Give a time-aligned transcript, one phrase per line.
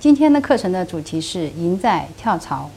[0.00, 2.70] 今天的课程的主题是赢在跳槽。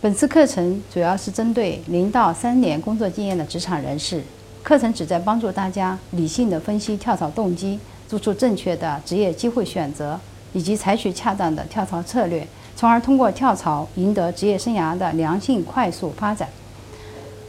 [0.00, 4.22] 本次课程主要是针对零到三年工作经验的职场人士，
[4.62, 10.20] 课程旨在帮助大家理性的分析跳槽动机，做出正确的职业机会选择，
[10.52, 12.46] 以及采取恰当的跳槽策略，
[12.76, 16.48] 从而通过跳槽赢得职业生涯的良性快速发展。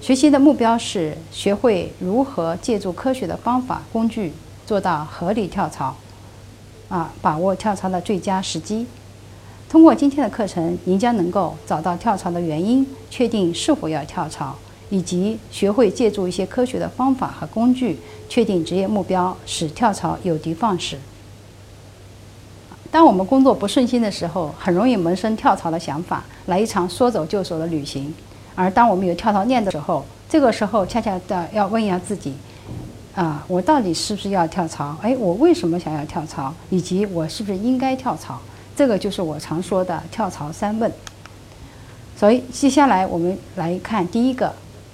[0.02, 4.34] 学习的目标是学会如何借助科学的方法工具
[4.66, 5.95] 做到合理跳槽。
[6.90, 8.86] 啊，把握跳槽的最佳时机。
[9.70, 14.56] 通过今天的课程，您将能够找到跳槽的原因，确定是否要跳槽，
[14.89, 20.98] 以及学会借助一些科学的方法和工具，确定职业目标，使跳槽有的放矢。
[22.89, 28.14] 当我们工作不顺心的时候，很容易萌生跳槽的想法，来一场说走就走的旅行。
[28.56, 32.33] 而当我们有跳槽念的时候，这个时候恰恰的要问一下自己。
[33.18, 34.96] 啊，我到底是不是要跳槽？
[35.02, 36.54] 哎，我为什么想要跳槽？
[36.70, 38.40] 以及我是不是应该跳槽？
[38.76, 40.92] 这个就是我常说的跳槽三问。
[42.16, 44.54] 所以接下来我们来看第一个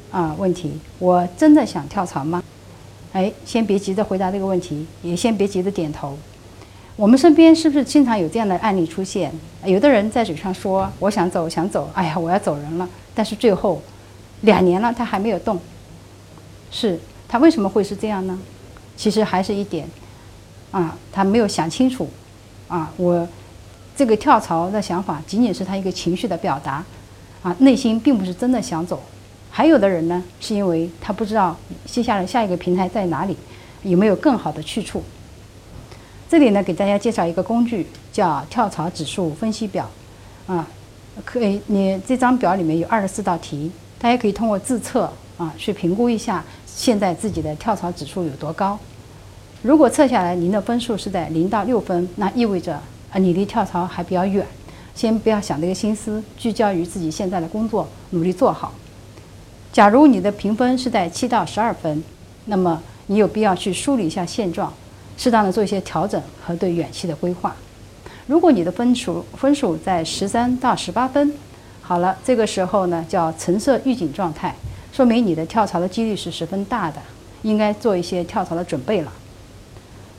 [0.09, 2.41] 啊问题：我真的想跳槽吗？
[3.11, 6.17] 哎，先别急着回答这个问题，也先别急着点头。
[6.95, 9.29] 我们身边是不是经常有这样的案例出现？
[9.65, 13.81] 有的人在嘴上说我想走想走，哎呀我要走人了，但是最后
[14.43, 15.59] 两年了他还没有动，
[16.71, 16.97] 是。
[17.33, 18.39] 他为什么会是这样呢？
[18.95, 19.87] 其实还是一点，
[20.69, 22.07] 啊，他没有想清楚，
[22.67, 23.27] 啊，我
[23.95, 26.85] 这个跳槽的想法仅仅是他一个情绪的表达，
[27.41, 29.01] 啊，内心并不是真的想走。
[29.49, 31.57] 还有的人呢，是因为他不知道
[31.87, 33.35] 接下来下一个平台在哪里，
[33.81, 35.01] 有没有更好的去处。
[36.29, 39.89] 这里呢，给大家介绍一个工具，叫跳槽指数分析表，
[40.45, 40.67] 啊，
[41.25, 46.45] 可以，你这张表里面有二十四道题，大家可以通过自测啊去评估一下。
[46.75, 48.77] 现在自己的跳槽指数有多高？
[49.61, 52.73] 如果测下来您的分数是在零到六分，那意味着
[53.11, 54.45] 啊你离跳槽还比较远。
[54.93, 58.73] 先不要想这个心思，聚焦于自己现在的工作，努力做好。
[59.71, 62.03] 假如你的评分是在七到十二分，
[62.45, 64.71] 那么你有必要去梳理一下现状，
[65.17, 67.55] 适当的做一些调整和对远期的规划。
[68.27, 71.33] 如果你的分数分数在十三到十八分，
[71.81, 74.53] 好了，这个时候呢叫橙色预警状态。
[74.93, 77.01] 说明你的跳槽的几率是十分大的，
[77.41, 79.11] 应该做一些跳槽的准备了。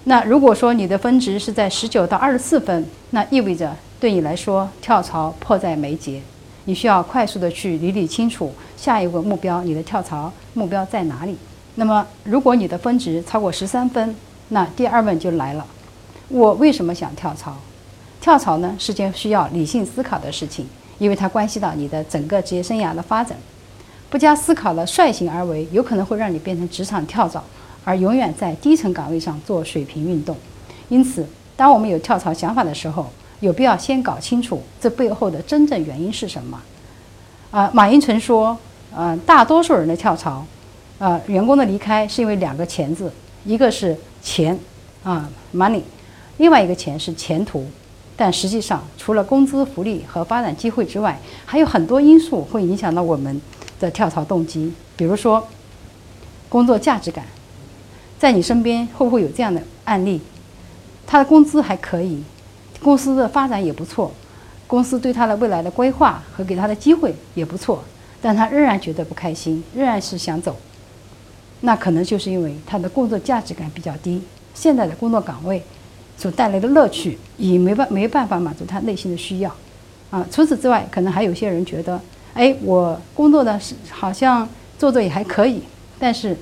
[0.02, 6.20] 那如果说你的分值是在十九到二十四分，那意味着对你来说跳槽迫在眉睫，
[6.64, 11.38] 你需要快速的去理理清楚下一个目标，你的跳槽目标在哪里。
[11.76, 14.16] 那么如果你的分值超过十三分，
[14.48, 15.64] 那第二问就来了：
[16.26, 17.56] 我为什么想跳槽？
[18.20, 20.66] 跳槽呢是件需要理性思考的事情，
[20.98, 23.38] 因为它关系到你的整个职业生涯的发展。
[24.14, 27.42] 不加思考的率性而为，有可能会让你变成职场跳蚤，
[27.82, 30.36] 而永远在低层岗位上做水平运动。
[30.88, 31.26] 因此，
[31.56, 33.10] 当我们有跳槽想法的时候，
[33.40, 36.62] 有必要先搞清楚这背后的真正原因是什么。
[37.50, 38.56] 啊，马云曾说，
[38.94, 40.46] 呃，大多数人的跳槽，
[41.00, 43.10] 啊，员工的离开是因为两个钱字，
[43.44, 44.56] 一个是钱，
[45.02, 45.82] 啊，money，
[46.36, 47.66] 另外一个钱是前途。
[48.16, 53.40] 但实际上，除了工资、福利和发展机会之外，还有很多因素会影响到我们。
[53.80, 55.46] 的跳槽动机，比如说
[56.48, 57.24] 工作价值感，
[58.18, 60.20] 在你身边会不会有这样的案例？
[61.06, 62.22] 他的工资还可以，
[62.82, 64.12] 公司的发展也不错，
[64.66, 67.84] 公司对他的未来的规划和给他的机会也不错，
[68.22, 70.56] 但他仍然觉得不开心，仍然是想走。
[71.60, 74.22] 那可能就是因为他的工作价值感比较低，
[74.54, 75.62] 现在的工作岗位
[76.16, 79.54] 所带来的乐趣也没办没办法满足他内心的需要。
[80.10, 82.00] 啊，除此之外，可能还有些人觉得。
[82.34, 85.62] 哎，我工作呢是好像做做也还可以，
[85.98, 86.36] 但是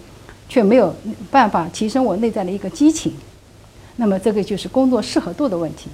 [0.49, 0.95] 却没有
[1.31, 3.13] 办法提升我内在的一个激情。
[3.97, 5.91] 那么这个就是工作适合度的问题。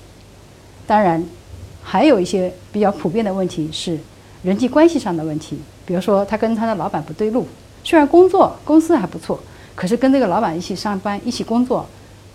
[0.86, 1.22] 当然，
[1.82, 3.98] 还有一些比较普遍的问题是
[4.44, 7.46] 人际关系上的问题，比如说他跟他的老板不对路，
[7.82, 9.38] 虽然工作公司还不错，
[9.74, 11.84] 可是跟这个老板一起上班、一起工作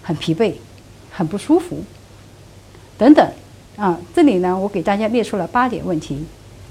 [0.01, 0.53] 很疲惫、
[1.09, 1.81] 很不舒服
[2.97, 3.25] 等等。
[3.77, 6.23] 啊，这里呢，我给大家列出了八点问题。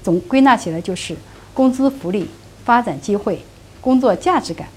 [0.03, 1.15] 总归纳起来就是
[1.53, 2.27] 工资福利、
[2.65, 3.41] 发展机会、
[3.79, 4.67] 工作价值感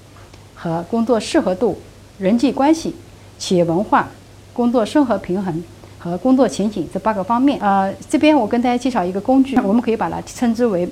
[0.55, 1.77] 和工作适合度、
[2.17, 2.95] 人际关系、
[3.37, 4.07] 企业文化、
[4.53, 5.63] 工作生活平衡
[5.99, 7.59] 和工作前景这八个方面。
[7.59, 10.87] 呃，这边我跟大家介绍一个工具，我们可以把它称之为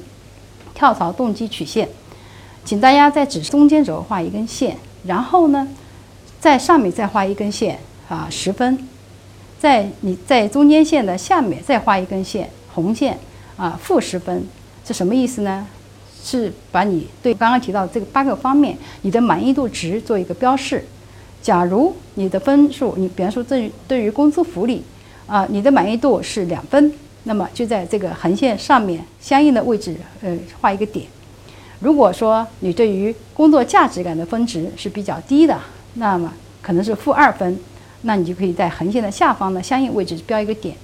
[0.73, 1.87] 跳槽动机曲线。
[2.63, 5.67] 请大家在纸中间轴画一根线，然后呢，
[6.39, 7.79] 在上面再画一根线
[8.09, 8.87] 啊，十分。
[9.59, 13.17] 在你在中间线的下面再画一根线，红线
[13.57, 14.45] 啊，负十分。
[14.83, 15.65] 这什么意思呢？
[16.23, 20.83] 是把你对刚刚提到这个八个方面你的满意度值做一个标示。
[21.39, 24.83] 假如你的分数，你比方说对于对于工资福利
[25.27, 26.91] 啊，你的满意度是两分，
[27.25, 31.05] 那么就在这个横线上面相应的位置，呃，画一个点。
[31.79, 35.59] 如果说你对于工作价值感的分值是比较低的，
[35.93, 37.59] 那么可能是负二分，
[38.01, 40.75] 那你就可以在横线的下方的相应位置标一个点。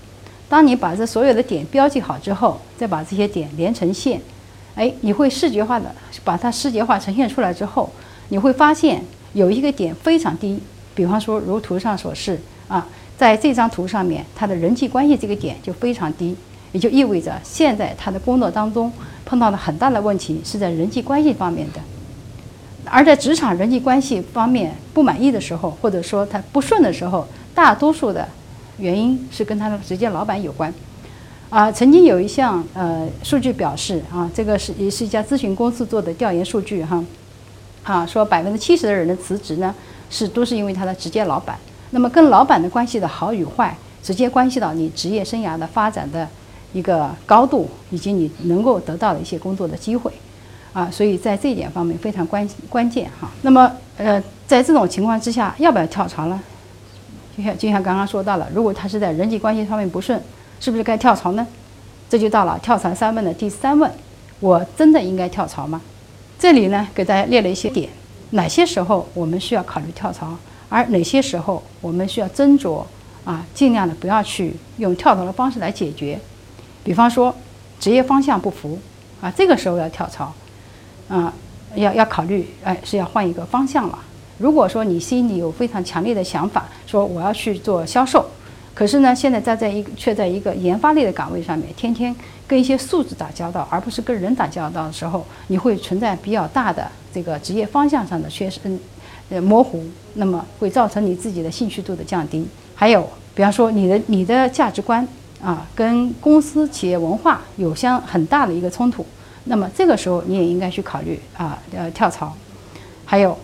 [0.52, 4.20] 当你把这所有的点标记好之后，再把这些点连成线，
[4.76, 5.96] 哎，你会视觉化的
[6.26, 7.90] 把它视觉化呈现出来之后，
[8.28, 9.02] 你会发现。
[9.34, 10.60] 有一个点非常低，
[10.94, 12.38] 比方说如图上所示
[12.68, 12.86] 啊，
[13.18, 16.36] 在这张图上面，他的人际关系这个点就非常低，
[16.74, 18.92] 也就意味着现在他的工作当中
[19.24, 21.80] 碰到的很大的问题是在人际关系方面的，
[22.84, 27.26] 而在职场人际关系方面不满意的时候，或者说他不顺的时候，
[27.56, 28.28] 大多数的
[28.78, 30.74] 原因是跟他的直接老板有关。
[31.50, 37.04] 啊，曾经有一项呃数据表示啊，这个是也是一家咨询公司做的调研数据哈。
[37.84, 39.76] 啊，说百分之七十的人的辞职呢，
[40.10, 41.58] 是都是因为他的直接老板。
[41.90, 46.26] 那么跟老板的关系的好与坏，直接关系到你职业生涯的发展的
[46.72, 50.10] 一个高度，以及你能够得到的一些工作的机会。
[50.72, 53.30] 啊，所以在这一点方面非常关关键哈。
[53.42, 56.42] 那么呃，在这种情况之下，要不要跳槽呢？
[57.58, 60.22] 就像刚刚说到了，如果他是在人际关系方面不顺，
[60.60, 61.46] 是不是该跳槽呢？
[62.10, 63.90] 这就到了跳槽三问的第三问：
[64.40, 65.82] 我真的应该跳槽吗？
[66.38, 67.90] 这里呢，给大家列了一些点，
[68.32, 70.36] 哪些时候我们需要考虑跳槽，
[70.70, 72.84] 而哪些时候我们需要斟酌
[73.24, 76.20] 啊，尽量的不要去用跳槽的方式来解决。
[76.84, 77.34] 比方说，
[77.80, 78.80] 职业方向不符
[79.22, 80.34] 啊，这个时候要跳槽，
[81.08, 81.34] 啊，
[81.76, 84.00] 要要考虑，哎，是要换一个方向了。
[84.42, 88.26] 如果说你心里有非常强烈的想法，说我要去做销售。
[88.74, 92.16] 可是呢，现在站在一个却在一个研发类的岗位上面，天天
[92.48, 98.80] 跟一些数字打交道，而不是跟人打交道的时候，你会存在比较大的这个职业方向上的缺失，嗯，
[99.30, 99.84] 呃模糊，
[100.16, 102.48] 那么会造成你自己的兴趣度的降低。
[102.74, 105.06] 还有，比方说你的你的价值观
[105.44, 109.06] 啊，跟公司企业文化有相很大的一个冲突，
[109.44, 112.34] 那么这个时候你也应该去考虑啊，呃跳槽。
[113.06, 113.38] 还有。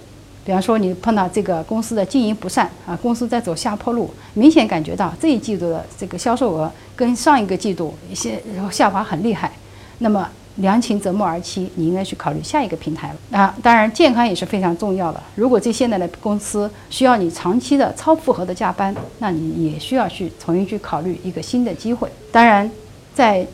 [0.47, 8.41] 比方说，你碰到这个公司的经营不善啊，公司在走下坡路，明显感觉到这一季度的这个销售额跟上一个季度一些
[8.71, 9.51] 下滑很厉害，
[9.97, 13.53] 那么良禽择木而栖，你应该去考虑下一个平台了啊。
[13.61, 15.21] 当然，健康也是非常重要的。
[15.35, 22.09] 如果这现在的公司需要你长期的超负荷的加班，那你也需要去重新去考虑一个新的机会。
[22.31, 22.71] 当然，
[23.13, 23.45] 在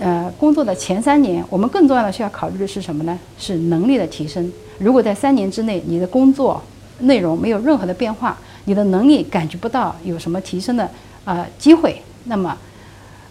[0.00, 3.16] 呃工作的前三年，我们更重要的需要考虑的是什么呢？
[3.38, 4.52] 是能力的提升。
[4.78, 6.62] 如果在三年之内，你的工作
[7.00, 10.88] 内容没有任何的变化，你的能力感觉不到有什么提升的
[11.24, 12.56] 呃机会，那么，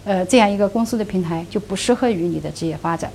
[0.05, 3.11] 呃，这样一个公司的平台就不适合于你的职业发展。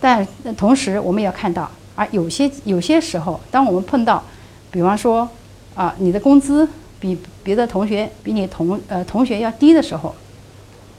[0.00, 0.26] 但
[0.56, 4.22] 同时，我们也要看到，而有些有些时候，当我们碰到，
[4.70, 5.28] 比方说
[5.74, 6.68] 啊，你的工资
[7.00, 10.14] 比别的同学比你同呃同学要低的时候，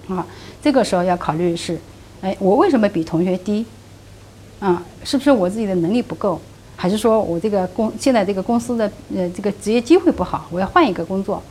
[0.10, 0.26] 啊，
[0.62, 1.80] 这个时候要考虑是，
[2.22, 3.66] 哎，我为什么比同学低？
[4.60, 6.40] 啊，是不是我自己的能力不够，
[6.76, 11.42] 还是说我这个公现在这个公司的呃这个职业机会不好，我要换一个工作，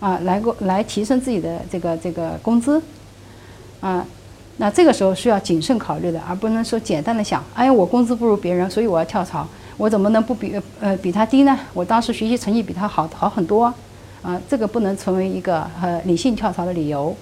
[0.00, 2.82] 啊，来过来提升自己的这个这个工资，
[3.78, 4.04] 啊，
[4.56, 9.46] 那这个时候需要谨慎考虑的，而不能说简单的想，哎，我工资不如别人，所以我要跳槽，
[9.76, 11.56] 我怎么能不比呃比他低呢？
[11.72, 13.72] 我当时学习成绩比他好好很多，
[14.20, 17.14] 啊，这个不能成为一个呃理性跳槽的理由，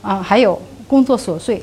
[0.00, 1.62] 啊，还有工作琐碎。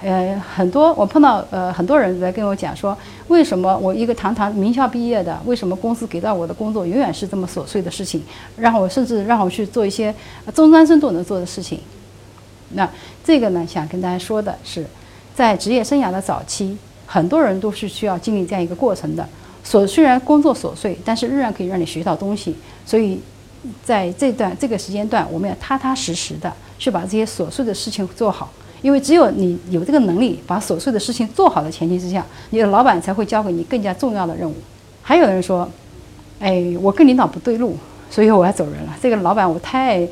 [0.00, 8.22] 呃，很多我碰到呃很多人在跟我讲说，为什么我一个堂堂名校毕业的，为什么公司给到我的工作永远是这么琐碎的事情，
[8.56, 10.14] 让我甚至让我去做一些
[10.54, 11.80] 中专生都能做的事情。
[12.70, 12.88] 那
[13.24, 14.86] 这个呢，想跟大家说的是，
[15.34, 19.26] 在职业生涯的早期，很多人都是需要经历这样一个过程的。
[19.66, 22.54] 琐虽然工作琐碎，但是仍然可以让你学到东西。
[22.86, 23.20] 所以
[23.84, 28.50] 在这段这个时间段，我们要踏踏实实的去把这些琐碎的事情做好。
[28.82, 34.54] 因为只有你有这个能力把琐碎的事情做好的前提之下，你的老板才会交给你更加重要的任务。
[35.02, 35.68] 还有人说
[36.38, 37.76] ：“哎，我跟领导不对路，
[38.10, 38.96] 所以我要走人了。
[39.02, 40.06] 这个老板我太，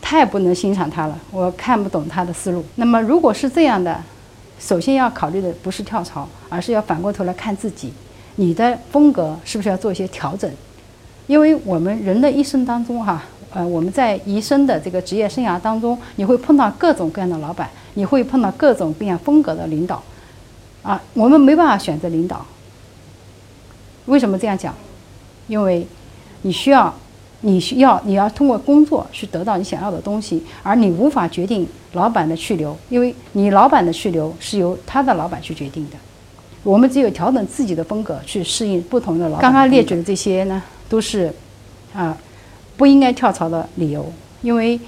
[0.00, 4.00] 太不能欣赏他了，我看不懂他的思路。”那么如果是这样的，
[4.60, 7.92] 首先要考虑的不是跳槽，而是要反过头来看自己，
[8.36, 10.50] 你的风格是不是要做一些调整？
[11.26, 20.02] 因为我们人的一生当中哈，呃，我们在一生的这个职业生涯当中，你会碰到各种各样的老板，你会碰到各种各样风格的领导，
[20.82, 22.44] 啊，我们没办法选择领导。
[24.06, 24.74] 为什么这样讲？
[25.48, 25.86] 因为
[26.42, 26.94] 你需要，
[27.42, 35.96] 你需要，你要通过工作去得到你想要的东西，而你无法决定老板的去留，因为你老板的去留是由他的老板去决定的。
[36.62, 39.42] 我们只有调整自己的风格去适应不同的老板。
[39.42, 41.32] 刚刚列举的这些呢，都是
[41.92, 42.16] 啊
[42.76, 44.10] 不应该跳槽的理由，
[44.40, 44.78] 因为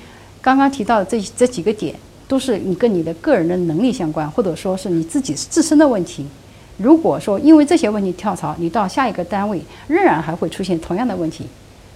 [0.40, 1.94] 刚刚提到的这这几个点
[2.26, 6.26] 都是你跟你的个人的能力相关，或者说是你自己自身的问题。
[6.76, 11.46] 如果说因为这些问题跳槽，你到下一个单位仍然还会出现同样的问题，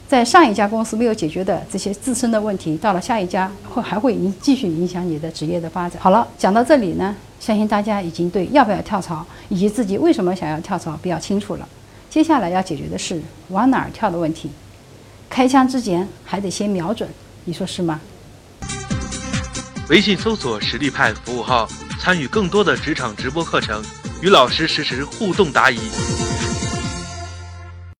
[0.06, 6.00] 在上一家公司没有解决的这些自身的问题，到了下一家会还会影继续影响你的职业的发展。
[6.00, 7.16] 好了，讲到这里呢。
[7.40, 11.68] 相信大家已经对要不要跳槽以及自己为什么想要跳槽比较清楚了。
[12.10, 14.50] 接下来要解决的是往哪儿跳的问题。
[15.28, 17.08] 开枪之前还得先瞄准，
[17.44, 18.00] 你说是吗？
[19.88, 21.68] 微信搜索“实力派”服务号，
[22.00, 23.82] 参与更多的职场直播课程，
[24.20, 25.78] 与老师实时互动答疑。